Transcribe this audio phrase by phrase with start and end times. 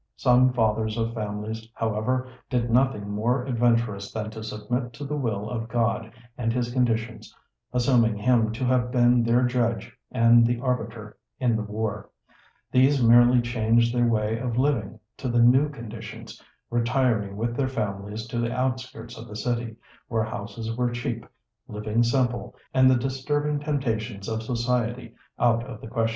[0.17, 5.15] Some fathers of families, however, did nothing more ad venturous than to submit to the
[5.15, 7.31] will of God and His conditions
[7.71, 12.09] (assuming Him to have been their judge and the arbiter in the war);
[12.71, 16.41] these merely changed their way of living to the new conditions,
[16.71, 19.75] retiring with their families to the outskirts of the city,
[20.07, 21.27] where houses were cheap,
[21.67, 26.09] living simple, and the disturbing temptations of society out of the question.